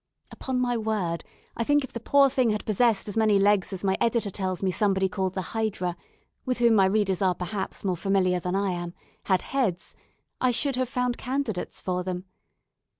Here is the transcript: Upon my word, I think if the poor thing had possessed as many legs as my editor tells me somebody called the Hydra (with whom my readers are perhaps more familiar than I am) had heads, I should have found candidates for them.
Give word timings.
Upon 0.31 0.59
my 0.59 0.75
word, 0.77 1.23
I 1.55 1.63
think 1.63 1.83
if 1.83 1.93
the 1.93 1.99
poor 1.99 2.27
thing 2.27 2.49
had 2.49 2.65
possessed 2.65 3.07
as 3.07 3.15
many 3.15 3.37
legs 3.37 3.71
as 3.71 3.83
my 3.83 3.95
editor 4.01 4.31
tells 4.31 4.63
me 4.63 4.71
somebody 4.71 5.07
called 5.07 5.35
the 5.35 5.53
Hydra 5.53 5.95
(with 6.43 6.57
whom 6.57 6.73
my 6.73 6.87
readers 6.87 7.21
are 7.21 7.35
perhaps 7.35 7.83
more 7.85 7.95
familiar 7.95 8.39
than 8.39 8.55
I 8.55 8.71
am) 8.71 8.95
had 9.25 9.43
heads, 9.43 9.95
I 10.41 10.49
should 10.49 10.75
have 10.75 10.89
found 10.89 11.19
candidates 11.19 11.81
for 11.81 12.01
them. 12.03 12.25